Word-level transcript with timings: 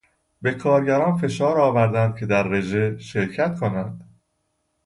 به 0.41 0.53
کارگران 0.53 1.17
فشار 1.17 1.59
آوردند 1.59 2.19
که 2.19 2.25
در 2.25 2.43
رژه 2.43 2.97
شرکت 2.97 3.59
کنند. 3.59 4.19